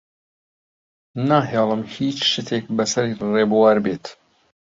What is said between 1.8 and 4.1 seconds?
هیچ شتێک بەسەر ڕێبوار بێت.